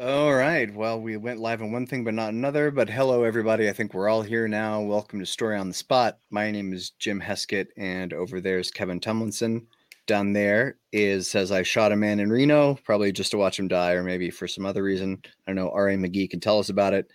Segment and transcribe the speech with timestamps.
[0.00, 0.72] All right.
[0.72, 2.70] Well, we went live on one thing, but not another.
[2.70, 3.68] But hello, everybody.
[3.68, 4.80] I think we're all here now.
[4.80, 6.16] Welcome to Story on the Spot.
[6.30, 9.66] My name is Jim Heskett, and over there's Kevin Tumlinson.
[10.06, 13.66] Down there is says I shot a man in Reno, probably just to watch him
[13.66, 15.20] die, or maybe for some other reason.
[15.24, 15.72] I don't know.
[15.72, 15.96] R.A.
[15.96, 17.10] McGee can tell us about it.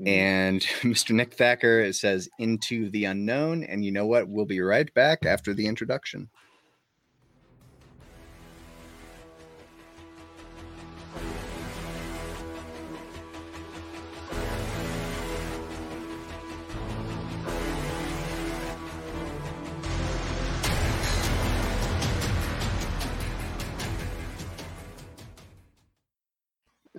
[0.00, 0.08] Mm-hmm.
[0.08, 1.12] And Mr.
[1.12, 3.62] Nick Thacker it says into the unknown.
[3.62, 4.28] And you know what?
[4.28, 6.28] We'll be right back after the introduction.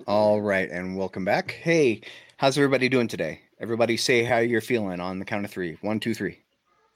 [0.08, 1.50] All right, and welcome back.
[1.50, 2.00] Hey,
[2.38, 3.42] how's everybody doing today?
[3.60, 5.76] Everybody say how you're feeling on the count of three.
[5.82, 6.38] One, two, three.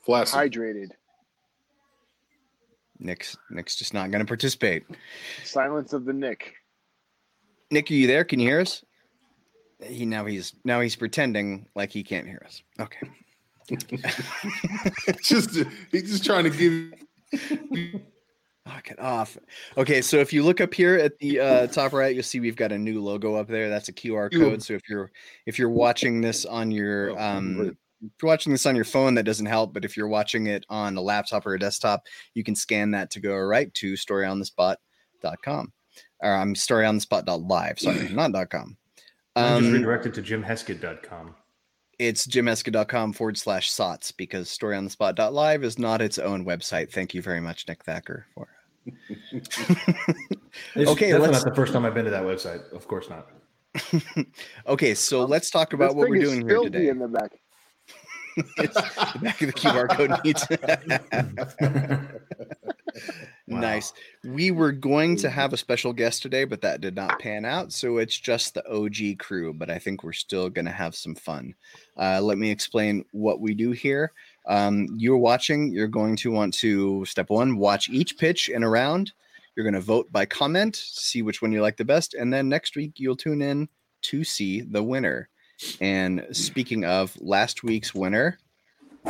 [0.00, 0.34] Flaccid.
[0.34, 0.92] Hydrated.
[2.98, 4.84] Nick's Nick's just not gonna participate.
[5.44, 6.54] Silence of the Nick.
[7.70, 8.24] Nick, are you there?
[8.24, 8.82] Can you hear us?
[9.84, 12.62] He now he's now he's pretending like he can't hear us.
[12.80, 13.10] Okay.
[15.22, 15.50] just
[15.90, 18.00] he's just trying to give
[18.66, 19.36] Knock it off.
[19.76, 22.54] Okay, so if you look up here at the uh, top right, you'll see we've
[22.56, 23.68] got a new logo up there.
[23.68, 24.62] That's a QR code.
[24.62, 25.10] So if you're
[25.46, 27.60] if you're watching this on your Oh, um,
[28.04, 29.72] if you're watching this on your phone, that doesn't help.
[29.74, 32.02] But if you're watching it on a laptop or a desktop,
[32.34, 35.72] you can scan that to go right to storyonthespot.com.
[36.20, 37.78] Or I'm storyonthespot.live.
[37.80, 38.76] Sorry, not .com.
[39.34, 41.34] I'm just Um, redirected to jimheskett.com.
[41.98, 46.92] it's jimheskett.com forward slash sots because storyonthespot.live is not its own website.
[46.92, 48.48] Thank you very much, Nick Thacker, for
[50.76, 52.70] Okay, that's let's- not the first time I've been to that website.
[52.72, 53.28] Of course not.
[54.66, 56.88] okay, so let's talk about This what we're is doing here today.
[56.88, 57.30] in the back.
[58.36, 60.46] The back of the QR code needs.
[63.48, 63.60] Wow.
[63.60, 63.92] Nice.
[64.24, 67.72] We were going to have a special guest today, but that did not pan out.
[67.72, 71.14] So it's just the OG crew, but I think we're still going to have some
[71.14, 71.54] fun.
[71.96, 74.12] Uh, let me explain what we do here.
[74.46, 78.68] Um, you're watching, you're going to want to, step one, watch each pitch in a
[78.68, 79.12] round.
[79.54, 82.14] You're going to vote by comment, see which one you like the best.
[82.14, 83.68] And then next week, you'll tune in
[84.02, 85.28] to see the winner.
[85.80, 88.38] And speaking of last week's winner,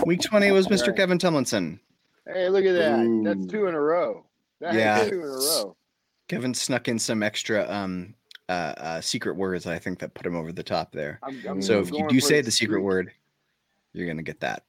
[0.05, 0.89] week 20 was Mr.
[0.89, 0.97] Right.
[0.97, 1.79] Kevin Tumlinson.
[2.27, 3.01] Hey, look at that.
[3.01, 3.23] Ooh.
[3.25, 4.27] That's two in a row.
[4.61, 5.09] That's Yeah.
[5.09, 5.77] two in a row.
[6.29, 8.15] Kevin snuck in some extra um
[8.49, 11.19] uh, uh secret words I think that put him over the top there.
[11.23, 13.13] I'm, I'm So if you do say the secret word,
[13.93, 14.65] you're gonna get that.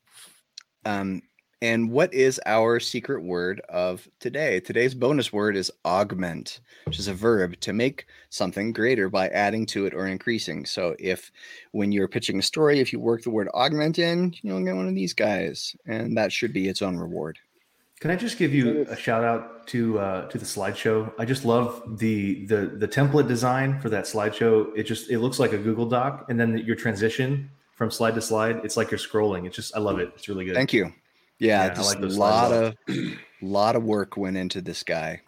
[0.86, 1.22] Um
[1.64, 4.60] and what is our secret word of today?
[4.60, 9.66] Today's bonus word is augment, which is a verb to make something greater by adding
[9.68, 10.66] to it or increasing.
[10.66, 11.32] So if
[11.72, 14.90] when you're pitching a story, if you work the word augment in, you'll get one
[14.90, 17.40] of these guys, and that should be its own reward.
[18.02, 21.14] Can I just give you a shout out to uh, to the slideshow?
[21.18, 24.70] I just love the the the template design for that slideshow.
[24.76, 28.22] It just it looks like a Google Doc, and then your transition from slide to
[28.22, 29.46] slide, it's like you're scrolling.
[29.46, 30.12] It's just I love it.
[30.16, 30.56] It's really good.
[30.56, 30.94] Thank you.
[31.40, 32.76] Yeah, Yeah, I just like a lot of
[33.42, 35.22] lot of work went into this guy.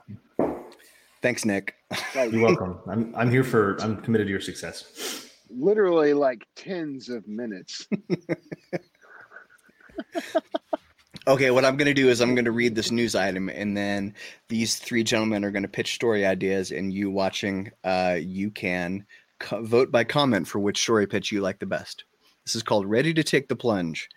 [1.21, 1.75] Thanks, Nick.
[2.13, 2.79] You're welcome.
[2.87, 5.29] I'm I'm here for I'm committed to your success.
[5.49, 7.87] literally like tens of minutes.
[11.27, 13.75] Okay, what I'm going to do is I'm going to read this news item, and
[13.75, 14.13] then
[14.47, 19.03] these three gentlemen are going to pitch story ideas, and you watching, uh, you can
[19.39, 22.05] co- vote by comment for which story pitch you like the best.
[22.45, 24.07] This is called Ready to Take the Plunge.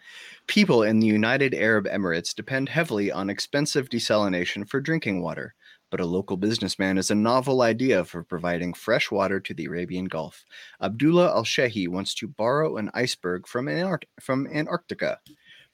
[0.47, 5.55] People in the United Arab Emirates depend heavily on expensive desalination for drinking water,
[5.91, 10.05] but a local businessman has a novel idea for providing fresh water to the Arabian
[10.05, 10.45] Gulf.
[10.83, 15.21] Abdullah Al Shehi wants to borrow an iceberg from, Antarct- from Antarctica.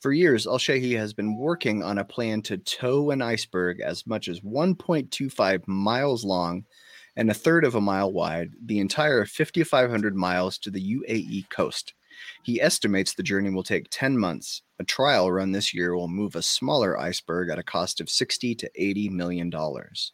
[0.00, 4.06] For years, Al Shehi has been working on a plan to tow an iceberg as
[4.06, 6.66] much as 1.25 miles long
[7.16, 11.94] and a third of a mile wide, the entire 5,500 miles to the UAE coast.
[12.42, 14.62] He estimates the journey will take 10 months.
[14.78, 18.54] A trial run this year will move a smaller iceberg at a cost of 60
[18.56, 20.12] to 80 million dollars.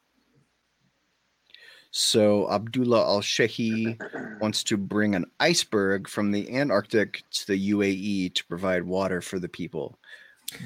[1.92, 3.98] So Abdullah Al Shehi
[4.40, 9.40] wants to bring an iceberg from the Antarctic to the UAE to provide water for
[9.40, 9.98] the people.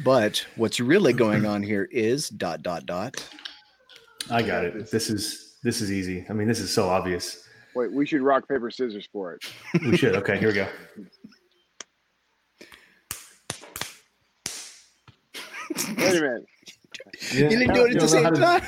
[0.05, 3.27] But what's really going on here is dot dot dot.
[4.31, 4.91] I got it.
[4.91, 6.27] This is this is easy.
[6.29, 7.49] I mean, this is so obvious.
[7.75, 9.45] Wait, we should rock paper scissors for it.
[9.83, 10.15] We should.
[10.17, 10.69] Okay, here we go.
[15.97, 16.47] Wait a minute.
[17.33, 18.63] You didn't do it at the same how to- time.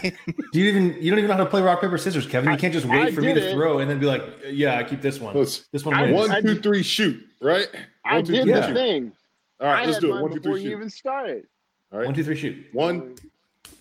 [0.53, 2.51] Do you even you don't even know how to play rock paper scissors, Kevin?
[2.53, 3.53] You can't just I wait for me to it.
[3.55, 5.35] throw and then be like, yeah, I keep this one.
[5.37, 6.15] Let's This one I wins.
[6.15, 7.23] one, I two, did- three, shoot.
[7.41, 7.67] Right?
[8.05, 8.75] I One, two, did three, the shoot.
[8.75, 9.13] thing.
[9.61, 10.15] All right, I let's do it.
[10.15, 10.77] mine One, before you shoot.
[10.77, 11.45] even started.
[11.93, 12.07] All right.
[12.07, 12.67] One, two, three, shoot.
[12.73, 13.15] One,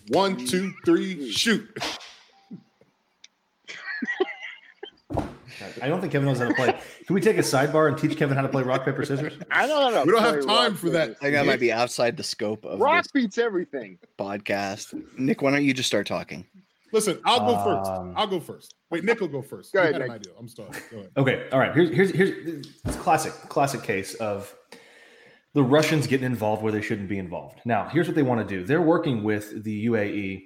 [0.08, 1.68] one, two, three, shoot.
[5.82, 6.72] I don't think Kevin knows how to play.
[7.06, 9.34] Can we take a sidebar and teach Kevin how to play rock paper scissors?
[9.50, 10.04] I don't know.
[10.04, 11.10] We don't have time for that.
[11.10, 13.98] I think that might be outside the scope of Rock this beats everything.
[14.18, 14.94] podcast.
[15.18, 16.44] Nick, why don't you just start talking?
[16.92, 17.90] Listen, I'll go first.
[17.90, 18.74] Um, I'll go first.
[18.90, 19.72] Wait, Nick will go first.
[19.72, 20.16] Go You ahead, had an Nick.
[20.20, 20.32] idea.
[20.38, 20.70] I'm sorry.
[20.90, 21.10] Go ahead.
[21.16, 21.74] Okay, all right.
[21.74, 24.54] Here's here's here's it's classic classic case of
[25.52, 27.60] the Russians getting involved where they shouldn't be involved.
[27.64, 28.64] Now, here's what they want to do.
[28.64, 30.44] They're working with the UAE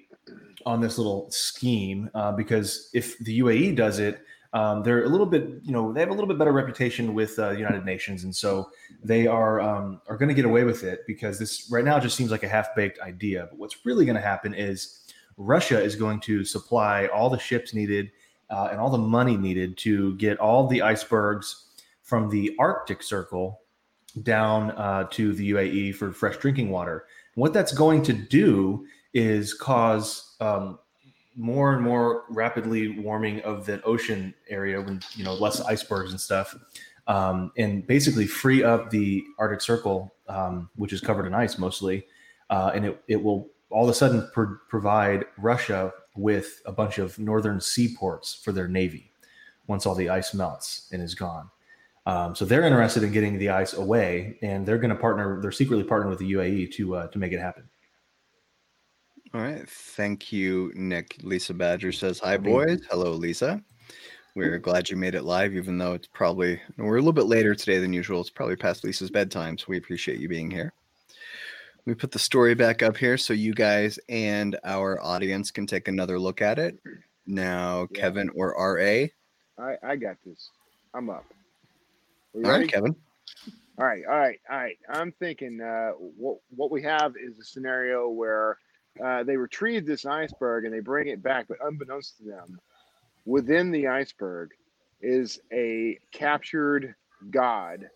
[0.64, 4.20] on this little scheme uh, because if the UAE does it,
[4.52, 7.38] um, they're a little bit, you know, they have a little bit better reputation with
[7.38, 8.70] uh, the United Nations, and so
[9.02, 12.16] they are um, are going to get away with it because this right now just
[12.16, 13.46] seems like a half baked idea.
[13.48, 17.74] But what's really going to happen is Russia is going to supply all the ships
[17.74, 18.10] needed
[18.50, 21.66] uh, and all the money needed to get all the icebergs
[22.02, 23.60] from the Arctic Circle
[24.24, 27.06] down uh, to the UAE for fresh drinking water.
[27.36, 30.80] What that's going to do is cause um,
[31.36, 36.20] more and more rapidly warming of the ocean area when you know less icebergs and
[36.20, 36.56] stuff,
[37.06, 42.06] um, and basically free up the Arctic Circle, um, which is covered in ice mostly,
[42.50, 46.98] uh, and it, it will all of a sudden pro- provide Russia with a bunch
[46.98, 49.12] of northern seaports for their navy
[49.66, 51.48] once all the ice melts and is gone.
[52.06, 55.40] Um, so they're interested in getting the ice away, and they're going to partner.
[55.40, 57.68] They're secretly partnering with the UAE to uh, to make it happen.
[59.32, 59.68] All right.
[59.68, 61.16] Thank you, Nick.
[61.22, 62.82] Lisa Badger says, Hi, boys.
[62.90, 63.62] Hello, Lisa.
[64.34, 67.54] We're glad you made it live, even though it's probably, we're a little bit later
[67.54, 68.20] today than usual.
[68.20, 69.58] It's probably past Lisa's bedtime.
[69.58, 70.72] So we appreciate you being here.
[71.84, 75.88] We put the story back up here so you guys and our audience can take
[75.88, 76.78] another look at it.
[77.26, 78.00] Now, Yeah.
[78.00, 79.06] Kevin or RA.
[79.58, 80.50] I, I got this.
[80.94, 81.24] I'm up.
[82.34, 82.94] All right, Kevin.
[83.78, 84.78] All right, all right, all right.
[84.88, 88.58] I'm thinking uh, what what we have is a scenario where
[89.04, 92.58] uh, they retrieve this iceberg and they bring it back, but unbeknownst to them,
[93.24, 94.50] within the iceberg
[95.00, 96.94] is a captured
[97.30, 97.88] god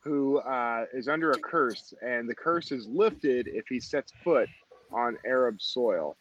[0.00, 4.48] who uh, is under a curse, and the curse is lifted if he sets foot
[4.92, 6.16] on Arab soil.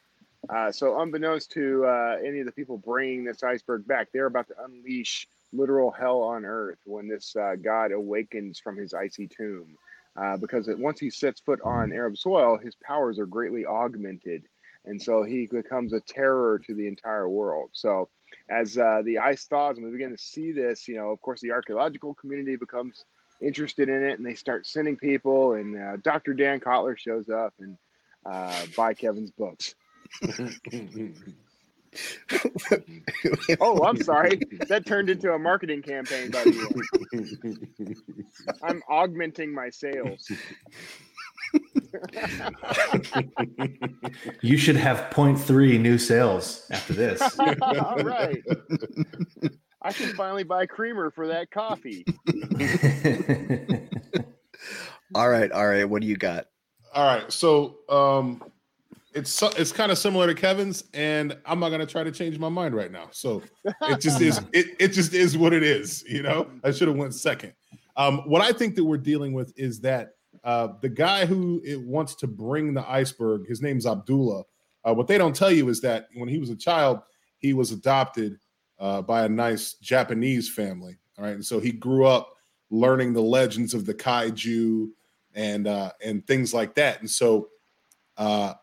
[0.50, 4.48] Uh, so, unbeknownst to uh, any of the people bringing this iceberg back, they're about
[4.48, 9.78] to unleash literal hell on earth when this uh, god awakens from his icy tomb.
[10.18, 14.44] Uh, because it, once he sets foot on Arab soil, his powers are greatly augmented.
[14.86, 17.70] And so he becomes a terror to the entire world.
[17.74, 18.10] So,
[18.50, 21.42] as uh, the ice thaws and we begin to see this, you know, of course,
[21.42, 23.06] the archaeological community becomes
[23.42, 25.54] interested in it and they start sending people.
[25.54, 26.34] And uh, Dr.
[26.34, 27.78] Dan Kotler shows up and
[28.26, 29.76] uh, buy Kevin's books.
[33.60, 34.40] Oh, I'm sorry.
[34.68, 37.96] That turned into a marketing campaign by the
[38.36, 38.56] way.
[38.64, 40.30] I'm augmenting my sales.
[44.42, 47.22] You should have 0.3 new sales after this.
[47.40, 47.56] All
[48.04, 48.44] right.
[49.82, 52.06] I can finally buy creamer for that coffee.
[55.16, 55.52] All right.
[55.52, 55.86] All right.
[55.86, 56.48] What do you got?
[56.94, 58.42] All right, so um,
[59.18, 62.50] it's it's kind of similar to Kevin's, and I'm not gonna try to change my
[62.50, 63.10] mind right now.
[63.12, 63.42] So
[63.82, 66.04] it just is it, it just is what it is.
[66.08, 67.54] You know, I should have went second.
[67.96, 71.82] Um, what I think that we're dealing with is that uh, the guy who it
[71.82, 74.44] wants to bring the iceberg, his name's Abdullah.
[74.88, 77.02] Uh, what they don't tell you is that when he was a child,
[77.40, 78.40] he was adopted
[78.80, 80.98] uh, by a nice Japanese family.
[81.18, 82.36] All right, and so he grew up
[82.70, 84.90] learning the legends of the kaiju
[85.34, 87.00] and uh, and things like that.
[87.00, 87.50] And so,
[88.18, 88.54] uh,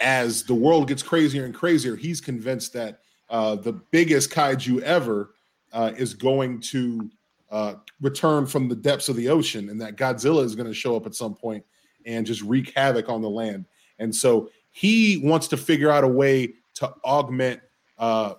[0.00, 5.34] as the world gets crazier and crazier, he's convinced that uh, the biggest kaiju ever
[5.72, 7.10] uh, is going to
[7.50, 10.96] uh, return from the depths of the ocean, and that Godzilla is going to show
[10.96, 11.64] up at some point
[12.06, 13.66] and just wreak havoc on the land.
[13.98, 17.60] And so he wants to figure out a way to augment
[17.98, 18.34] uh,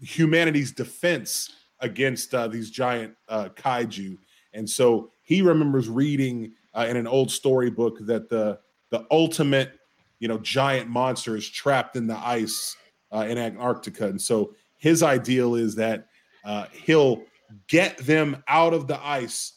[0.00, 1.50] humanity's defense
[1.80, 4.18] against uh, these giant uh, kaiju.
[4.52, 8.60] And so he remembers reading in an old storybook that the
[8.90, 9.77] the ultimate,
[10.18, 12.76] you know, giant monsters trapped in the ice
[13.12, 14.08] uh, in Antarctica.
[14.08, 16.08] And so his ideal is that
[16.44, 17.22] uh, he'll
[17.68, 19.54] get them out of the ice,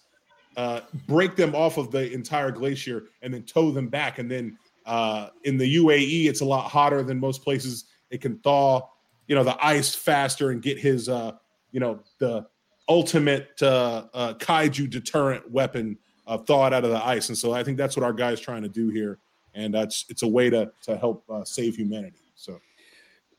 [0.58, 4.20] uh, break them off of the entire glacier, and then tow them back.
[4.20, 7.86] And then uh, in the UAE, it's a lot hotter than most places.
[8.10, 8.88] It can thaw,
[9.28, 11.34] you know, the ice faster and get his, uh,
[11.72, 12.46] you know, the
[12.90, 15.98] ultimate uh, kaiju deterrent weapon
[16.46, 17.30] thawed out of the ice.
[17.30, 19.20] And so I think that's what our guy's trying to do here,
[19.56, 22.18] and that's it's a way to to help uh, save humanity.
[22.36, 22.60] So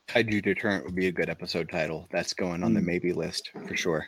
[0.07, 2.07] Kaiju Deterrent would be a good episode title.
[2.11, 2.85] That's going on the Mm.
[2.85, 4.07] maybe list for sure.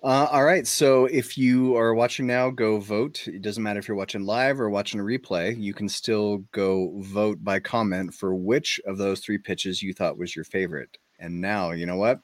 [0.00, 0.64] Uh, all right.
[0.66, 3.26] So if you are watching now, go vote.
[3.26, 5.60] It doesn't matter if you're watching live or watching a replay.
[5.60, 10.16] You can still go vote by comment for which of those three pitches you thought
[10.16, 10.96] was your favorite.
[11.18, 12.20] And now, you know what?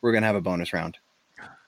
[0.00, 0.96] We're going to have a bonus round.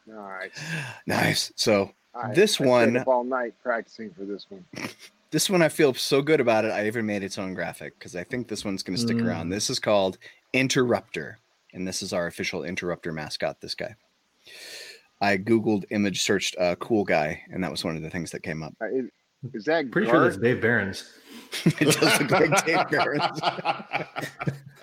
[0.06, 0.58] Nice.
[1.06, 1.52] Nice.
[1.56, 4.64] So I- This I one- all night practicing for this one.
[5.32, 6.70] this one I feel so good about it.
[6.70, 9.26] I even made its own graphic because I think this one's going to stick Mm.
[9.26, 9.48] around.
[9.48, 10.18] This is called
[10.52, 11.38] Interrupter,
[11.72, 13.60] and this is our official Interrupter mascot.
[13.60, 13.94] This guy.
[15.20, 18.42] I googled image searched uh, cool guy, and that was one of the things that
[18.42, 18.74] came up.
[18.80, 19.06] Uh, is,
[19.54, 21.10] is that Pretty sure that's Dave Barron's.
[21.64, 23.40] it does look like Dave Barron's.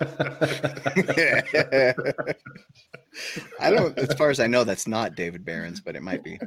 [3.60, 3.96] I don't.
[3.98, 6.38] As far as I know, that's not David Barron's, but it might be.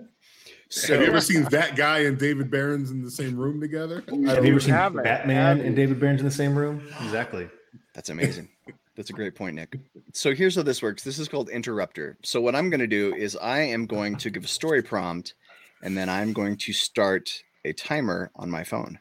[0.74, 4.04] So Have you ever seen that guy and David Barron's in the same room together?
[4.08, 5.76] Have you ever seen haven't, Batman have and?
[5.76, 6.82] David Barron's in the same room?
[7.04, 7.48] Exactly.
[7.94, 8.50] That's amazing.
[8.96, 9.80] That's a great point, Nick.
[10.14, 11.04] So here's how this works.
[11.04, 12.18] This is called interrupter.
[12.24, 15.36] So what I'm going to do is I am going to give a story prompt
[15.84, 17.30] and then I'm going to start
[17.66, 18.98] a timer on my phone.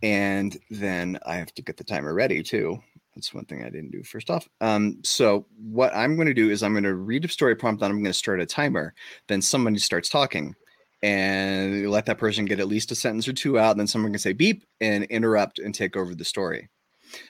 [0.00, 2.80] And then I have to get the timer ready too.
[3.14, 4.48] That's one thing I didn't do first off.
[4.60, 7.82] Um, so what I'm going to do is I'm going to read a story prompt
[7.82, 8.94] and I'm going to start a timer.
[9.28, 10.54] Then somebody starts talking
[11.02, 13.76] and let that person get at least a sentence or two out.
[13.76, 16.70] Then someone can say beep and interrupt and take over the story.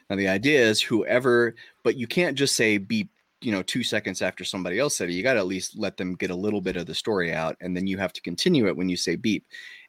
[0.08, 3.10] Now the idea is whoever, but you can't just say beep,
[3.40, 5.14] you know, two seconds after somebody else said it.
[5.14, 7.56] You got to at least let them get a little bit of the story out,
[7.60, 9.44] and then you have to continue it when you say beep.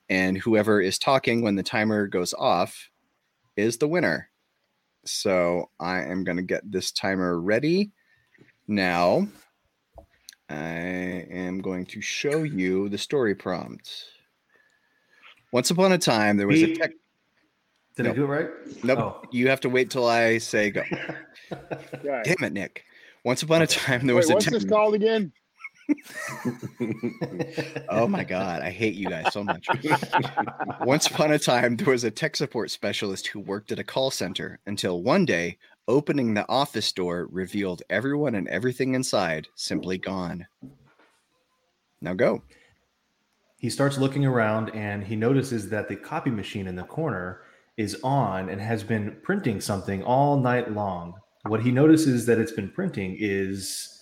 [0.09, 2.89] And whoever is talking when the timer goes off
[3.55, 4.29] is the winner.
[5.05, 7.91] So I am going to get this timer ready
[8.67, 9.27] now.
[10.49, 14.05] I am going to show you the story prompt.
[15.51, 16.91] Once upon a time, there was a tech.
[17.95, 18.49] Did I do it right?
[18.83, 18.99] Nope.
[18.99, 19.21] Oh.
[19.31, 20.83] You have to wait till I say go.
[22.03, 22.23] Right.
[22.23, 22.85] Damn it, Nick.
[23.23, 24.53] Once upon a time, there Wait, was a what's tech.
[24.53, 25.31] this called again?
[27.89, 29.67] Oh my god, I hate you guys so much.
[30.81, 34.11] Once upon a time, there was a tech support specialist who worked at a call
[34.11, 40.47] center until one day, opening the office door revealed everyone and everything inside simply gone.
[42.01, 42.43] Now go.
[43.59, 47.41] he starts looking around and he notices that the copy machine in the corner
[47.77, 51.13] is on and has been printing something all night long.
[51.47, 53.92] What he notices that it's been printing is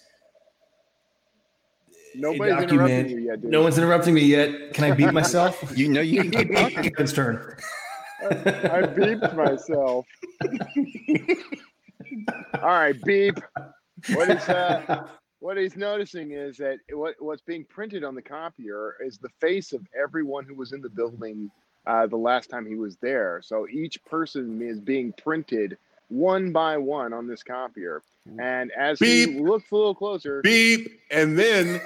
[2.15, 3.51] Nobody's document- interrupting you yet, dude.
[3.51, 4.74] no one's interrupting me yet.
[4.74, 5.72] Can I beat myself?
[5.77, 6.84] You know you can keep talking.
[6.96, 7.56] Kevin's turn.
[8.24, 8.27] I
[8.84, 10.06] beeped myself.
[12.62, 13.39] All right, beep.
[14.13, 15.08] What is uh,
[15.39, 19.74] what he's noticing is that what what's being printed on the copier is the face
[19.74, 21.50] of everyone who was in the building
[21.88, 23.41] uh, the last time he was there.
[23.44, 25.77] So each person is being printed
[26.12, 28.03] one by one on this copier.
[28.38, 31.00] And as he looks a little closer, Beep.
[31.10, 31.82] And then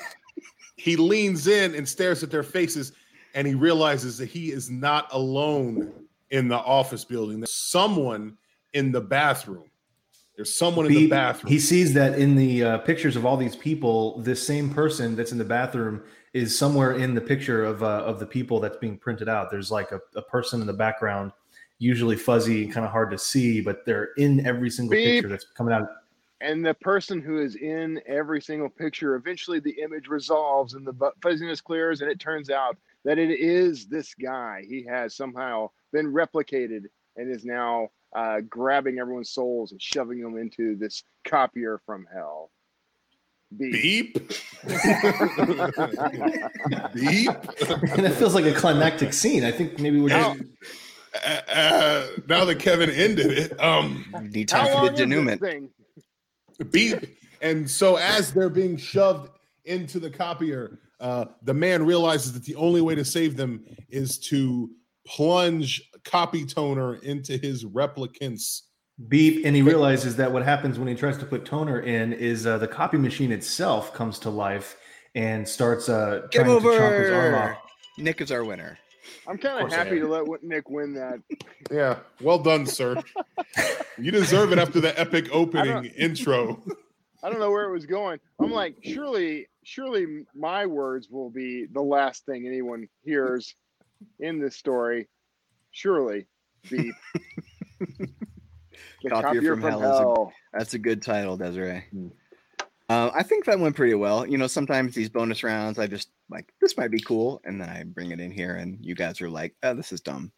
[0.75, 2.91] he leans in and stares at their faces
[3.35, 5.93] and he realizes that he is not alone
[6.31, 7.39] in the office building.
[7.39, 8.37] There's someone
[8.73, 9.69] in the bathroom.
[10.35, 11.51] There's someone in the bathroom.
[11.51, 15.31] He sees that in the uh, pictures of all these people, this same person that's
[15.31, 16.03] in the bathroom
[16.33, 19.49] is somewhere in the picture of uh, of the people that's being printed out.
[19.49, 21.31] There's like a, a person in the background,
[21.79, 25.05] usually fuzzy and kind of hard to see, but they're in every single Beep.
[25.05, 25.87] picture that's coming out.
[26.41, 31.11] and the person who is in every single picture eventually the image resolves and the
[31.21, 36.11] fuzziness clears and it turns out that it is this guy he has somehow been
[36.11, 36.83] replicated
[37.15, 42.51] and is now uh, grabbing everyone's souls and shoving them into this copier from hell
[43.57, 44.13] Beep.
[44.13, 44.15] Beep.
[46.93, 47.29] Beep.
[47.95, 49.43] And it feels like a climactic scene.
[49.45, 50.39] I think maybe we're just.
[50.39, 50.49] And,
[51.25, 55.69] uh, now that Kevin ended it, um, Need How time for long the denouement.
[56.71, 57.17] beep.
[57.41, 59.31] And so as they're being shoved
[59.65, 64.17] into the copier, uh, the man realizes that the only way to save them is
[64.19, 64.69] to
[65.05, 68.61] plunge copy toner into his replicants.
[69.07, 72.47] beep and he realizes that what happens when he tries to put toner in is
[72.47, 74.77] uh, the copy machine itself comes to life
[75.15, 77.57] and starts uh, Game trying to chomp his arm off.
[77.97, 78.77] Nick is our winner.
[79.27, 81.19] I'm kind of happy to let nick win that
[81.71, 83.01] Yeah, well done, sir.
[83.97, 86.61] you deserve it after the epic opening intro.
[87.23, 91.65] i don't know where it was going i'm like surely surely my words will be
[91.71, 93.55] the last thing anyone hears
[94.19, 95.07] in this story
[95.71, 96.27] surely
[96.69, 96.93] beep
[99.03, 101.83] the Copier from Hell is a- That's a good title, Desiree.
[102.87, 104.27] Uh, I think that went pretty well.
[104.27, 107.69] You know, sometimes these bonus rounds, I just like this might be cool, and then
[107.69, 110.31] I bring it in here, and you guys are like, "Oh, this is dumb."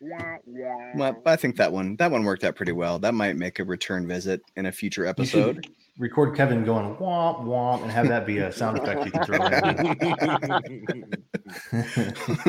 [0.00, 0.90] Wah, wah.
[0.96, 2.98] Well, I think that one that one worked out pretty well.
[2.98, 5.68] That might make a return visit in a future episode.
[5.96, 9.46] record Kevin going womp womp and have that be a sound effect you can throw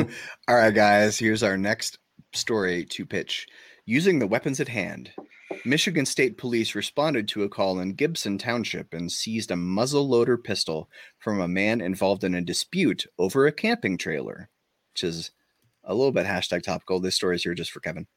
[0.01, 0.09] in.
[0.47, 1.99] All right, guys, here's our next
[2.33, 3.47] story to pitch
[3.85, 5.11] using the weapons at hand.
[5.65, 10.37] Michigan State Police responded to a call in Gibson Township and seized a muzzle loader
[10.37, 10.89] pistol
[11.19, 14.49] from a man involved in a dispute over a camping trailer,
[14.93, 15.31] which is
[15.85, 16.99] a little bit hashtag topical.
[16.99, 18.07] This story is here just for Kevin.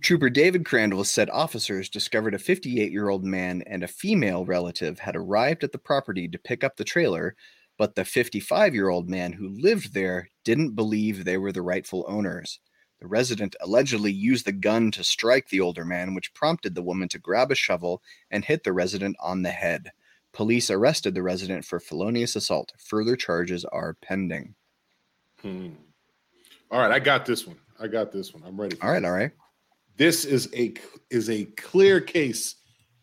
[0.00, 5.00] Trooper David Crandall said officers discovered a 58 year old man and a female relative
[5.00, 7.34] had arrived at the property to pick up the trailer,
[7.76, 12.04] but the 55 year old man who lived there didn't believe they were the rightful
[12.08, 12.60] owners.
[13.02, 17.08] The resident allegedly used the gun to strike the older man, which prompted the woman
[17.08, 19.90] to grab a shovel and hit the resident on the head.
[20.32, 22.72] Police arrested the resident for felonious assault.
[22.78, 24.54] Further charges are pending.
[25.40, 25.70] Hmm.
[26.70, 27.56] All right, I got this one.
[27.80, 28.44] I got this one.
[28.46, 28.76] I'm ready.
[28.80, 29.32] All right, all right.
[29.96, 30.72] This is a
[31.10, 32.54] is a clear case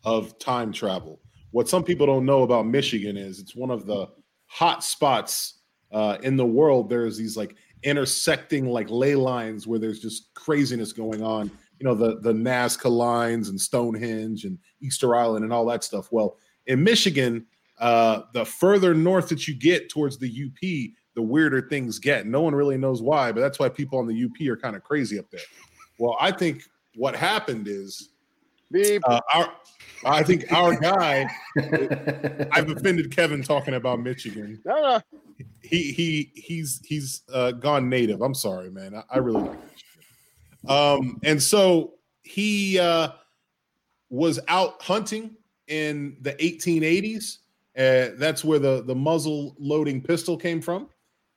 [0.04, 1.20] of time travel.
[1.50, 4.08] What some people don't know about Michigan is it's one of the
[4.46, 5.58] hot spots
[5.92, 6.88] uh, in the world.
[6.88, 11.50] There's these like intersecting like ley lines where there's just craziness going on.
[11.78, 16.08] You know, the the Nazca lines and Stonehenge and Easter Island and all that stuff.
[16.12, 17.46] Well, in Michigan,
[17.78, 22.26] uh, the further north that you get towards the UP, the weirder things get.
[22.26, 24.84] No one really knows why, but that's why people on the UP are kind of
[24.84, 25.40] crazy up there.
[25.98, 28.09] Well, I think what happened is
[28.70, 29.02] Beep.
[29.06, 29.52] uh, our
[30.04, 31.28] I think our guy
[32.52, 34.60] I've offended Kevin talking about Michigan.
[34.64, 35.00] no, no.
[35.62, 38.22] He he he's he's uh, gone native.
[38.22, 38.94] I'm sorry, man.
[38.94, 39.90] I, I really like Michigan.
[40.68, 43.10] Um, and so he uh,
[44.08, 45.36] was out hunting
[45.68, 47.38] in the 1880s.
[47.76, 50.88] Uh, that's where the the muzzle loading pistol came from,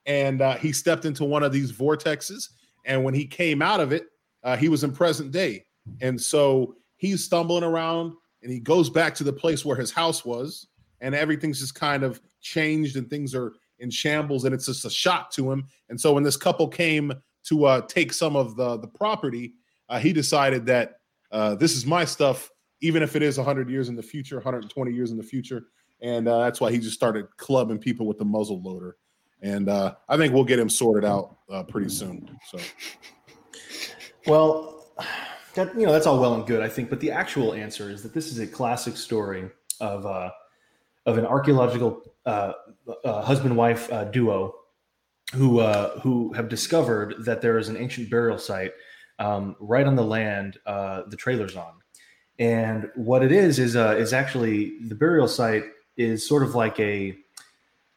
[0.06, 2.50] and uh, he stepped into one of these vortexes.
[2.86, 4.08] And when he came out of it,
[4.42, 5.64] uh, he was in present day,
[6.00, 10.24] and so he's stumbling around, and he goes back to the place where his house
[10.24, 10.66] was,
[11.00, 14.90] and everything's just kind of changed, and things are in shambles, and it's just a
[14.90, 15.66] shock to him.
[15.88, 17.12] And so when this couple came
[17.44, 19.54] to uh, take some of the the property,
[19.88, 23.88] uh, he decided that uh, this is my stuff, even if it is 100 years
[23.88, 25.64] in the future, 120 years in the future,
[26.00, 28.96] and uh, that's why he just started clubbing people with the muzzle loader.
[29.42, 32.38] And uh, I think we'll get him sorted out uh, pretty soon.
[32.50, 32.58] So.
[34.26, 34.86] Well,
[35.54, 38.02] that you know that's all well and good, I think, but the actual answer is
[38.02, 40.30] that this is a classic story of uh,
[41.06, 42.52] of an archaeological uh,
[43.04, 44.54] uh, husband wife uh, duo
[45.34, 48.72] who uh, who have discovered that there is an ancient burial site
[49.18, 51.72] um, right on the land uh, the trailer's on,
[52.38, 55.64] and what it is is is actually the burial site
[55.96, 57.16] is sort of like a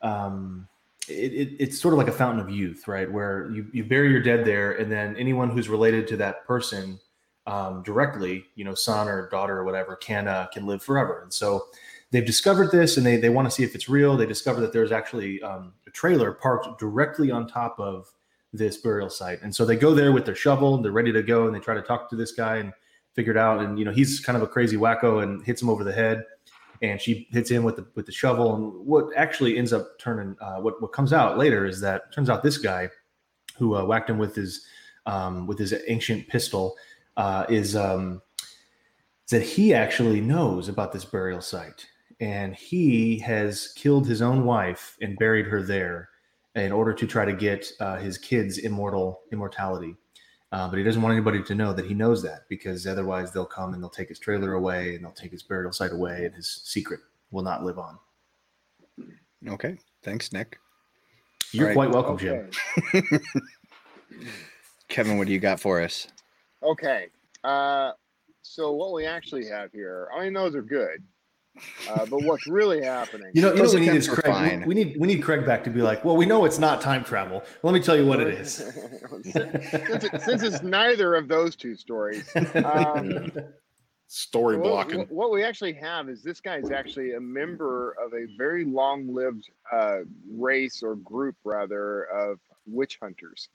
[0.02, 0.67] um,
[1.08, 3.10] it, it, it's sort of like a fountain of youth, right?
[3.10, 7.00] Where you, you bury your dead there, and then anyone who's related to that person
[7.47, 11.21] um, directly, you know, son or daughter or whatever, can uh, can live forever.
[11.23, 11.65] And so
[12.12, 14.15] they've discovered this, and they they want to see if it's real.
[14.15, 18.12] They discover that there's actually um, a trailer parked directly on top of
[18.53, 20.75] this burial site, and so they go there with their shovel.
[20.75, 22.73] And they're ready to go, and they try to talk to this guy and
[23.13, 23.62] figure it out.
[23.62, 26.23] And you know, he's kind of a crazy wacko and hits him over the head
[26.81, 28.55] and she hits him with the with the shovel.
[28.55, 32.29] And what actually ends up turning uh, what what comes out later is that turns
[32.29, 32.89] out this guy
[33.57, 34.65] who uh, whacked him with his
[35.05, 36.75] um, with his ancient pistol
[37.17, 38.21] uh, is um,
[39.30, 41.86] that he actually knows about this burial site,
[42.19, 46.10] and he has killed his own wife and buried her there
[46.56, 49.95] in order to try to get uh, his kids immortal immortality.
[50.53, 53.45] Uh, but he doesn't want anybody to know that he knows that because otherwise they'll
[53.45, 56.34] come and they'll take his trailer away and they'll take his burial site away and
[56.34, 57.01] his secret
[57.32, 57.99] will not live on.
[59.45, 59.77] Okay.
[60.03, 60.58] Thanks, Nick.
[61.51, 61.73] You're right.
[61.73, 62.49] quite welcome, Jim.
[64.88, 66.08] Kevin, what do you got for us?
[66.71, 67.08] Okay.
[67.43, 67.91] Uh,
[68.41, 71.03] so what we actually have here, I mean, those are good.
[71.89, 73.32] Uh, but what's really happening?
[73.34, 74.60] You know, you know what we need is Craig.
[74.62, 76.82] We, we need we need Craig back to be like, well, we know it's not
[76.82, 77.43] time travel.
[77.63, 78.53] Let me tell you what it is.
[79.23, 82.30] since, it, since it's neither of those two stories.
[82.63, 83.32] Um,
[84.10, 84.99] Story blocking.
[84.99, 88.63] what- what we actually have is this guy is actually a member of a very
[88.63, 89.99] long-lived uh,
[90.32, 93.49] race or group, rather, of witch hunters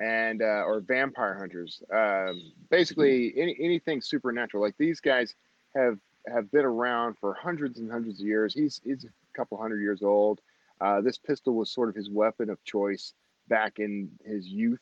[0.00, 1.82] and uh, or vampire hunters.
[1.92, 4.62] Um, basically, any, anything supernatural.
[4.62, 5.34] Like these guys
[5.74, 8.54] have have been around for hundreds and hundreds of years.
[8.54, 10.40] He's he's a couple hundred years old.
[10.80, 13.12] Uh, this pistol was sort of his weapon of choice
[13.48, 14.80] back in his youth.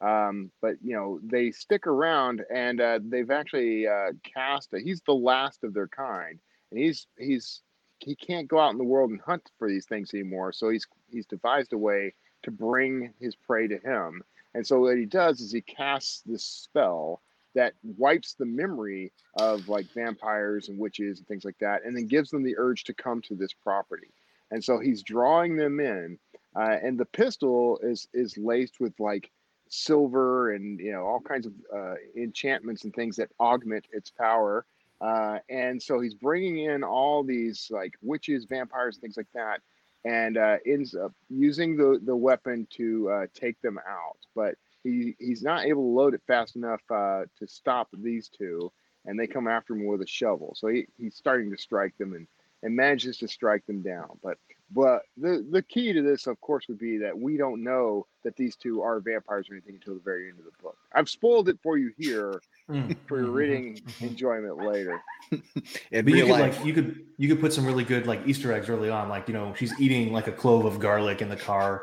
[0.00, 4.72] Um, but you know they stick around, and uh, they've actually uh, cast.
[4.74, 6.38] A, he's the last of their kind,
[6.70, 7.62] and he's he's
[8.00, 10.52] he can't go out in the world and hunt for these things anymore.
[10.52, 14.22] So he's he's devised a way to bring his prey to him.
[14.54, 17.22] And so what he does is he casts this spell
[17.54, 22.06] that wipes the memory of like vampires and witches and things like that, and then
[22.06, 24.12] gives them the urge to come to this property.
[24.50, 26.18] And so he's drawing them in,
[26.56, 29.30] uh, and the pistol is is laced with like
[29.68, 34.66] silver and you know all kinds of uh, enchantments and things that augment its power.
[35.00, 39.60] Uh, and so he's bringing in all these like witches, vampires, and things like that,
[40.04, 44.18] and uh, ends up using the the weapon to uh, take them out.
[44.34, 48.70] But he he's not able to load it fast enough uh, to stop these two,
[49.06, 50.54] and they come after him with a shovel.
[50.56, 52.26] So he, he's starting to strike them and
[52.62, 54.18] and manages to strike them down.
[54.22, 54.38] But
[54.70, 58.36] but the the key to this, of course, would be that we don't know that
[58.36, 60.76] these two are vampires or anything until the very end of the book.
[60.92, 62.96] I've spoiled it for you here Mm.
[63.06, 64.98] for your reading enjoyment later.
[65.30, 68.26] In But you could life, like you could you could put some really good like
[68.26, 71.28] Easter eggs early on, like you know she's eating like a clove of garlic in
[71.28, 71.82] the car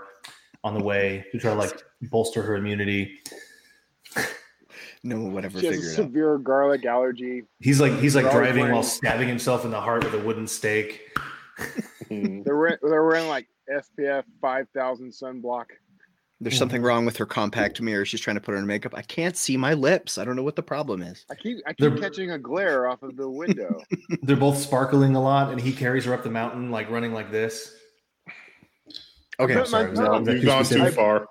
[0.64, 3.20] on the way to try to like bolster her immunity.
[5.04, 5.96] no one would ever She has a figure it out.
[6.06, 7.44] severe garlic allergy.
[7.60, 10.48] He's like he's like Garlic driving while stabbing himself in the heart with a wooden
[10.48, 11.02] stake.
[12.10, 15.66] They're wearing, they're wearing like SPF 5000 sunblock.
[16.42, 16.60] There's mm-hmm.
[16.60, 18.04] something wrong with her compact mirror.
[18.04, 18.96] She's trying to put on makeup.
[18.96, 20.18] I can't see my lips.
[20.18, 21.24] I don't know what the problem is.
[21.30, 23.80] I keep I keep They're- catching a glare off of the window.
[24.24, 27.32] They're both sparkling a lot, and he carries her up the mountain like running like
[27.32, 27.76] this.
[29.40, 31.28] Okay, But sorry, my was that- was that You've gone too far.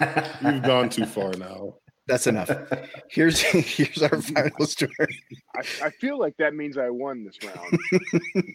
[0.42, 1.74] You've gone too far now.
[2.08, 2.50] That's enough.
[3.08, 5.22] Here's here's our final story.
[5.54, 7.78] I, I feel like that means I won this round.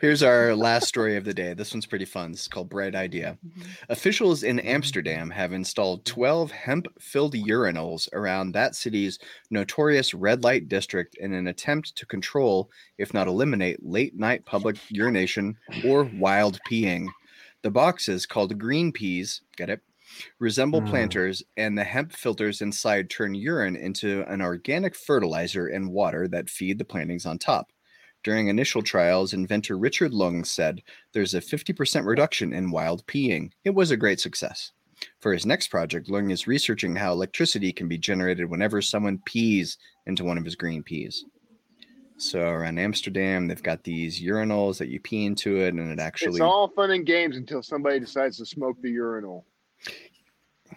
[0.00, 1.54] Here's our last story of the day.
[1.54, 2.32] This one's pretty fun.
[2.32, 3.38] This is called Bright Idea.
[3.46, 3.62] Mm-hmm.
[3.88, 9.18] Officials in Amsterdam have installed 12 hemp filled urinals around that city's
[9.50, 14.76] notorious red light district in an attempt to control, if not eliminate, late night public
[14.90, 17.06] urination or wild peeing.
[17.62, 19.80] The boxes, called green peas, get it?
[20.38, 20.86] Resemble Hmm.
[20.86, 26.50] planters, and the hemp filters inside turn urine into an organic fertilizer and water that
[26.50, 27.70] feed the plantings on top.
[28.22, 33.50] During initial trials, inventor Richard Lung said there's a 50% reduction in wild peeing.
[33.64, 34.72] It was a great success.
[35.20, 39.76] For his next project, Lung is researching how electricity can be generated whenever someone pees
[40.06, 41.24] into one of his green peas.
[42.16, 46.30] So around Amsterdam, they've got these urinals that you pee into it, and it actually
[46.30, 49.44] It's all fun and games until somebody decides to smoke the urinal.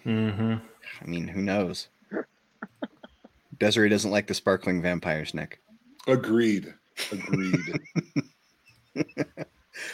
[0.06, 0.56] Mm-hmm.
[1.02, 1.88] I mean, who knows?
[3.60, 5.60] Desiree doesn't like the sparkling vampires, Nick.
[6.08, 6.74] Agreed.
[7.12, 7.80] Agreed.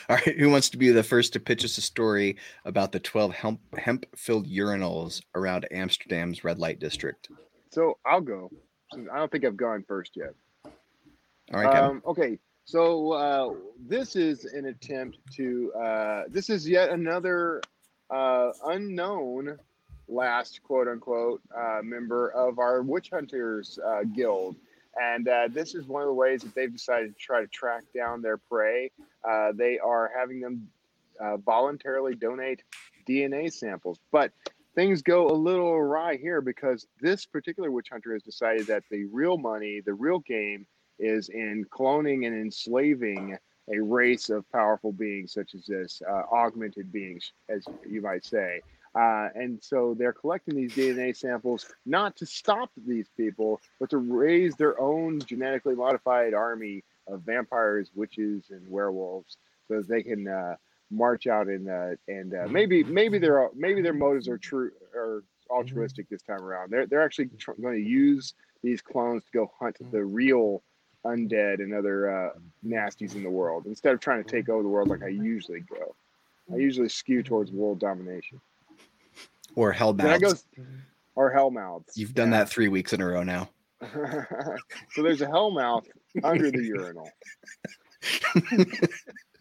[0.10, 2.99] All right, who wants to be the first to pitch us a story about the
[2.99, 7.30] 12 hemp hemp filled urinals around Amsterdam's red light district?
[7.71, 8.49] So I'll go.
[8.93, 10.34] I don't think I've gone first yet.
[10.65, 11.89] All right, Kevin.
[11.89, 13.54] Um, okay, so uh,
[13.88, 15.73] this is an attempt to.
[15.73, 17.62] Uh, this is yet another
[18.13, 19.58] uh, unknown
[20.08, 24.56] last quote unquote uh, member of our witch hunters uh, guild,
[25.02, 27.84] and uh, this is one of the ways that they've decided to try to track
[27.95, 28.91] down their prey.
[29.28, 30.67] Uh, they are having them
[31.19, 32.63] uh, voluntarily donate
[33.08, 34.32] DNA samples, but
[34.76, 39.06] things go a little awry here because this particular witch hunter has decided that the
[39.06, 40.65] real money, the real game,
[40.99, 43.38] is in cloning and enslaving
[43.71, 48.62] a race of powerful beings such as this, uh, augmented beings, as you might say.
[48.95, 53.97] Uh, and so they're collecting these DNA samples not to stop these people, but to
[53.97, 60.28] raise their own genetically modified army of vampires, witches, and werewolves, so that they can
[60.28, 60.56] uh,
[60.91, 65.23] march out and uh, and uh, maybe maybe their maybe their motives are true or
[65.49, 66.69] altruistic this time around.
[66.71, 70.62] They're they're actually tr- going to use these clones to go hunt the real
[71.06, 72.30] undead and other uh,
[72.66, 75.62] nasties in the world instead of trying to take over the world like I usually
[75.62, 75.96] go.
[76.52, 78.39] I usually skew towards world domination.
[79.56, 80.34] Or Then I go
[81.16, 81.96] or hellmouths.
[81.96, 83.50] You've done that three weeks in a row now.
[83.82, 85.86] so there's a hellmouth
[86.24, 87.10] under the urinal.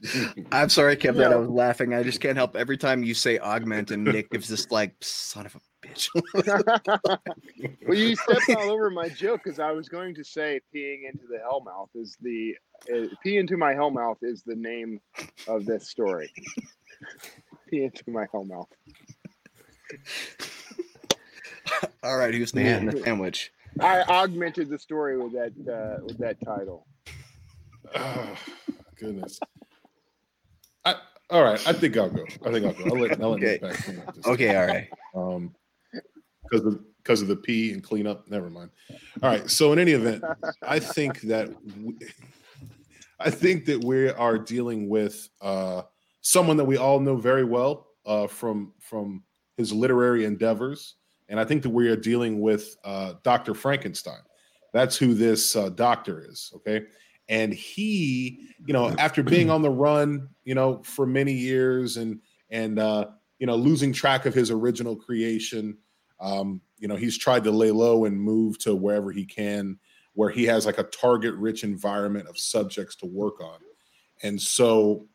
[0.53, 1.37] I'm sorry, Kev, that I Yeah.
[1.37, 1.95] was laughing.
[1.95, 5.47] I just can't help every time you say augment and Nick gives this like son
[5.47, 6.09] of a bitch.
[7.87, 11.27] well, you stepped all over my joke because I was going to say peeing into
[11.29, 12.55] the hellmouth is the
[12.93, 15.01] uh, pee into my hellmouth is the name
[15.47, 16.31] of this story.
[17.69, 18.67] pee into my hellmouth.
[22.03, 22.87] All right, who's the Man.
[22.87, 23.53] man the sandwich?
[23.81, 26.87] I augmented the story with that uh, with that title.
[27.95, 28.37] oh,
[28.99, 29.39] goodness.
[30.85, 30.97] I,
[31.31, 32.27] all right, I think I'll go.
[32.45, 32.85] I think I'll go.
[32.91, 33.53] I'll let, I'll let Okay.
[33.53, 34.89] Nick back clean up this Okay, all right.
[35.15, 35.55] um
[36.51, 38.71] because of because of the pee and cleanup never mind
[39.23, 40.23] all right so in any event
[40.69, 41.49] i think that
[41.83, 41.95] we,
[43.19, 45.83] i think that we are dealing with uh
[46.21, 49.23] someone that we all know very well uh from from
[49.57, 50.97] his literary endeavors
[51.29, 54.21] and i think that we are dealing with uh dr frankenstein
[54.73, 56.85] that's who this uh, doctor is okay
[57.29, 62.21] and he you know after being on the run you know for many years and
[62.51, 63.07] and uh
[63.39, 65.77] you know losing track of his original creation
[66.23, 69.79] um, you know, he's tried to lay low and move to wherever he can.
[70.15, 73.59] where he has like a target rich environment of subjects to work on.
[74.23, 75.07] And so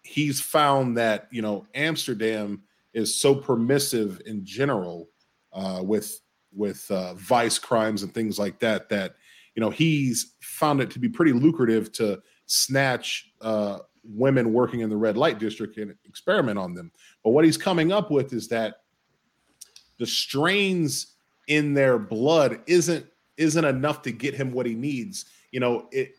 [0.00, 2.62] he's found that, you know, Amsterdam
[2.94, 5.10] is so permissive in general
[5.52, 6.18] uh, with
[6.54, 9.16] with uh, vice crimes and things like that that
[9.58, 14.88] you know he's found it to be pretty lucrative to snatch uh, women working in
[14.88, 16.92] the red light district and experiment on them.
[17.24, 18.82] But what he's coming up with is that
[19.98, 21.16] the strains
[21.48, 23.04] in their blood isn't
[23.36, 25.24] isn't enough to get him what he needs.
[25.50, 26.12] You know, it,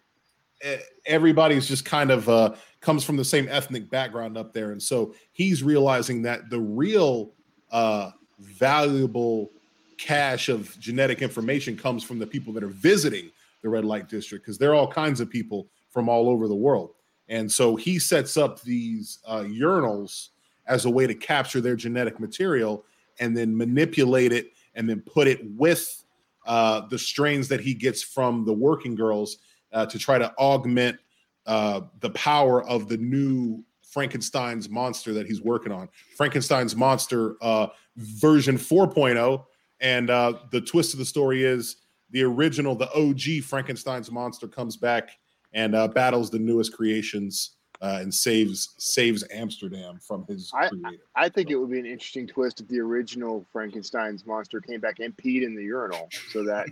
[0.59, 4.83] it everybody's just kind of uh, comes from the same ethnic background up there, and
[4.83, 7.35] so he's realizing that the real
[7.71, 9.51] uh, valuable
[9.99, 13.29] cache of genetic information comes from the people that are visiting
[13.61, 16.55] the red light district because there are all kinds of people from all over the
[16.55, 16.91] world.
[17.27, 20.29] And so he sets up these uh, urinals
[20.67, 22.85] as a way to capture their genetic material
[23.19, 26.03] and then manipulate it and then put it with
[26.47, 29.37] uh, the strains that he gets from the working girls
[29.73, 30.97] uh, to try to augment
[31.45, 35.89] uh, the power of the new Frankenstein's monster that he's working on.
[36.15, 39.43] Frankenstein's monster uh, version 4.0.
[39.81, 41.77] And uh, the twist of the story is
[42.11, 45.11] the original, the OG Frankenstein's monster comes back
[45.53, 51.03] and uh, battles the newest creations uh, and saves saves Amsterdam from his I, creator.
[51.15, 54.99] I think it would be an interesting twist if the original Frankenstein's monster came back
[54.99, 56.67] and peed in the urinal, so that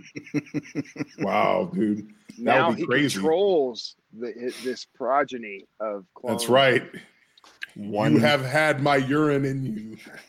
[1.20, 3.13] wow, dude, that now would be he crazy.
[3.13, 6.41] controls the, this progeny of clones.
[6.41, 6.84] That's right.
[7.78, 9.63] One You have had my urine in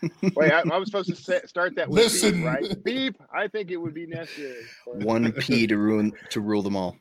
[0.03, 0.11] you.
[0.37, 2.35] Wait, I, I was supposed to say, start that with Listen.
[2.35, 2.85] beep, right?
[2.85, 3.23] Beep.
[3.33, 4.65] I think it would be necessary.
[4.85, 6.99] one P to ruin to rule them all.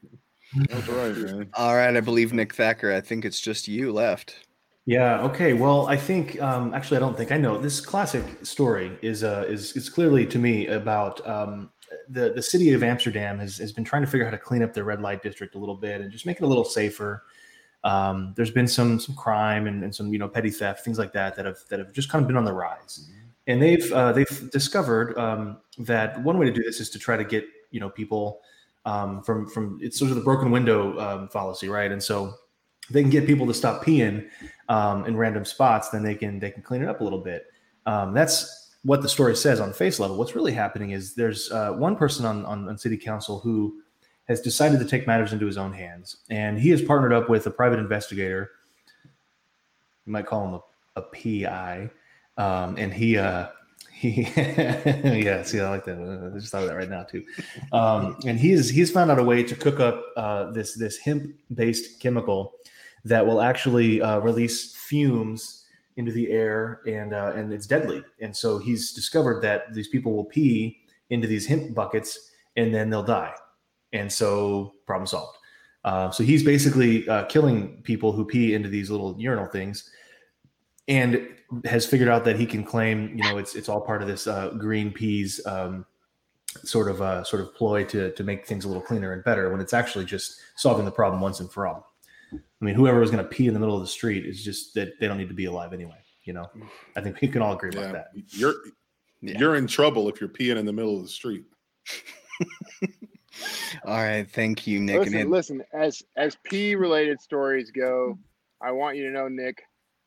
[0.70, 1.50] That's right, man.
[1.56, 2.94] All right, I believe Nick Thacker.
[2.94, 4.48] I think it's just you left.
[4.86, 5.20] Yeah.
[5.24, 5.52] Okay.
[5.52, 9.44] Well, I think um, actually, I don't think I know this classic story is uh,
[9.50, 11.72] is is clearly to me about um,
[12.08, 14.64] the the city of Amsterdam has has been trying to figure out how to clean
[14.64, 17.24] up their red light district a little bit and just make it a little safer.
[17.88, 21.13] Um, there's been some some crime and, and some you know petty theft things like
[21.13, 23.10] that that have that have just kind of been on the rise,
[23.47, 27.15] and they've uh, they've discovered um, that one way to do this is to try
[27.15, 28.41] to get you know people
[28.86, 31.89] um, from from it's sort of the broken window um, fallacy, right?
[31.89, 32.34] And so
[32.89, 34.28] they can get people to stop peeing
[34.67, 37.45] um, in random spots, then they can they can clean it up a little bit.
[37.86, 40.17] Um, that's what the story says on face level.
[40.17, 43.82] What's really happening is there's uh, one person on, on on city council who
[44.28, 47.48] has decided to take matters into his own hands, and he has partnered up with
[47.48, 48.52] a private investigator.
[50.06, 50.62] You might call him
[50.96, 51.90] a, a PI,
[52.38, 53.48] um, and he uh,
[53.92, 55.42] he yeah.
[55.44, 55.98] See, I like that.
[55.98, 57.24] I just thought of that right now too.
[57.72, 61.34] Um, and he's he's found out a way to cook up uh, this this hemp
[61.56, 62.54] based chemical
[63.06, 68.04] that will actually uh, release fumes into the air and uh, and it's deadly.
[68.22, 70.78] And so he's discovered that these people will pee
[71.10, 73.34] into these hemp buckets and then they'll die.
[73.98, 75.38] And so problem solved.
[75.84, 79.90] Uh, so he's basically uh, killing people who pee into these little urinal things,
[80.88, 81.28] and
[81.66, 84.28] has figured out that he can claim, you know, it's it's all part of this
[84.28, 85.86] uh, green peas um,
[86.64, 89.50] sort of uh, sort of ploy to to make things a little cleaner and better
[89.52, 91.94] when it's actually just solving the problem once and for all.
[92.34, 94.74] I mean, whoever was going to pee in the middle of the street is just
[94.74, 95.98] that they don't need to be alive anyway.
[96.24, 96.50] You know,
[96.96, 98.08] I think we can all agree about that.
[98.30, 98.56] you're
[99.22, 99.40] Yeah.
[99.40, 101.46] you're in trouble if you're peeing in the middle of the street.
[103.86, 105.00] All right, thank you, Nick.
[105.00, 105.63] Listen, and listen.
[105.73, 108.17] As as P related stories go,
[108.62, 109.62] I want you to know, Nick,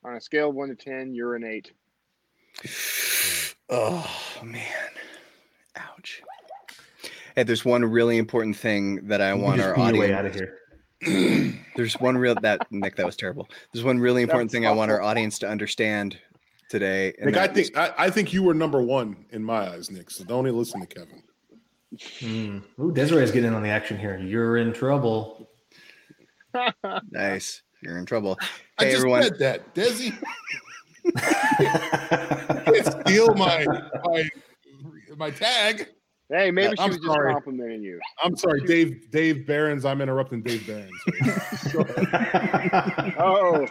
[0.04, 1.72] on a scale of one to ten, you're an eight.
[3.68, 4.10] oh
[4.42, 4.62] man,
[5.76, 6.22] ouch.
[7.36, 10.18] Hey, there's one really important thing that I want our pee your way audience.
[10.18, 10.56] out of here.
[11.76, 13.48] There's one real that Nick that was terrible.
[13.72, 16.18] There's one really important was thing I want our audience to understand
[16.68, 17.14] today.
[17.18, 19.90] and Nick, I that- think I, I think you were number one in my eyes,
[19.90, 20.10] Nick.
[20.10, 21.22] So don't even listen to Kevin.
[21.98, 22.62] Mm.
[22.78, 24.16] Ooh, Desiree's getting in on the action here.
[24.18, 25.48] You're in trouble.
[27.10, 27.62] nice.
[27.82, 28.38] You're in trouble.
[28.78, 29.22] I just everyone.
[29.24, 30.12] said that, Desi.
[32.64, 33.66] can't steal my
[34.04, 34.28] my
[35.16, 35.88] my tag.
[36.28, 37.98] Hey, maybe she I'm was just complimenting you.
[38.22, 39.10] I'm sorry, Dave.
[39.10, 39.84] Dave Barons.
[39.84, 40.92] I'm interrupting Dave Barons.
[43.18, 43.66] Oh,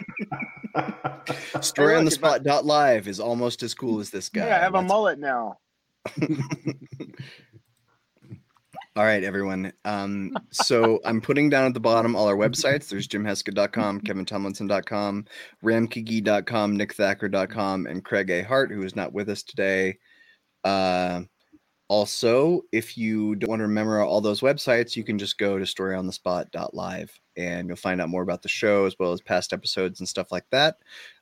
[1.62, 4.28] Story on the look, if I- spot dot live is almost as cool as this
[4.30, 4.46] guy.
[4.48, 5.58] yeah, I have a That's- mullet now.
[9.00, 9.72] All right, everyone.
[9.86, 12.90] Um, so I'm putting down at the bottom all our websites.
[12.90, 15.26] There's jimheskett.com, kevintumlinson.com,
[15.64, 18.42] ramcgee.com, nickthacker.com, and Craig A.
[18.42, 20.00] Hart, who is not with us today.
[20.66, 21.22] Uh,
[21.88, 25.64] also, if you don't want to remember all those websites, you can just go to
[25.64, 30.10] storyonthespot.live and you'll find out more about the show as well as past episodes and
[30.10, 30.76] stuff like that.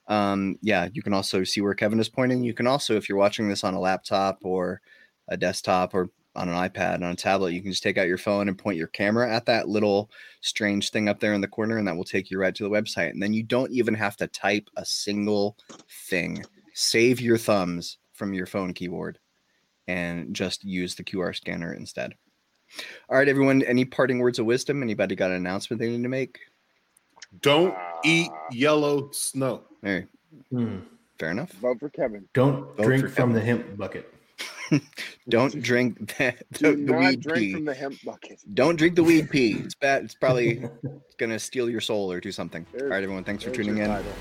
[0.08, 2.44] Um, yeah, you can also see where Kevin is pointing.
[2.44, 4.82] You can also, if you're watching this on a laptop or
[5.28, 8.18] a desktop or on an iPad, on a tablet, you can just take out your
[8.18, 10.10] phone and point your camera at that little
[10.42, 12.70] strange thing up there in the corner, and that will take you right to the
[12.70, 13.10] website.
[13.10, 15.58] And then you don't even have to type a single
[16.08, 16.46] thing.
[16.74, 19.20] Save your thumbs from your phone keyboard
[19.88, 22.14] and just use the QR scanner instead.
[23.10, 23.64] All right, everyone.
[23.64, 24.84] Any parting words of wisdom?
[24.84, 26.40] Anybody got an announcement they need to make?
[27.42, 28.48] Don't eat Ah.
[28.52, 29.64] yellow snow.
[29.82, 30.08] There,
[30.52, 30.80] Hmm.
[31.18, 31.52] fair enough.
[31.54, 32.28] Vote for Kevin.
[32.34, 33.34] Don't Vote drink from Kevin.
[33.34, 34.14] the hemp bucket.
[35.30, 37.54] Don't drink the, Do the, weed drink pee.
[37.54, 38.40] from the hemp bucket.
[38.54, 39.58] Don't drink the weed pee.
[39.66, 40.04] It's bad.
[40.06, 40.64] It's probably
[41.18, 42.66] gonna steal your soul or do something.
[42.74, 43.24] All There's- right, everyone.
[43.24, 43.88] Thanks for tuning in.
[43.88, 44.12] title.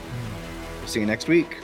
[0.86, 1.56] See you next week.